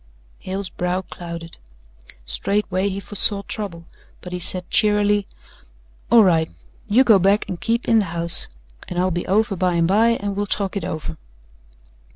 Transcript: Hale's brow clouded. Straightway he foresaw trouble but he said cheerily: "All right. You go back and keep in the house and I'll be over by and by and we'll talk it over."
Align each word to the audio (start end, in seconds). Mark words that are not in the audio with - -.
Hale's 0.39 0.69
brow 0.71 1.03
clouded. 1.03 1.57
Straightway 2.25 2.89
he 2.89 2.99
foresaw 2.99 3.43
trouble 3.43 3.85
but 4.19 4.33
he 4.33 4.39
said 4.39 4.67
cheerily: 4.71 5.27
"All 6.09 6.23
right. 6.23 6.49
You 6.87 7.03
go 7.03 7.19
back 7.19 7.47
and 7.47 7.61
keep 7.61 7.87
in 7.87 7.99
the 7.99 8.05
house 8.05 8.47
and 8.87 8.97
I'll 8.97 9.11
be 9.11 9.27
over 9.27 9.55
by 9.55 9.75
and 9.75 9.87
by 9.87 10.13
and 10.19 10.35
we'll 10.35 10.47
talk 10.47 10.75
it 10.75 10.83
over." 10.83 11.17